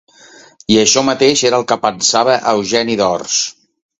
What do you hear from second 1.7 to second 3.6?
que pensava Eugeni d'Ors.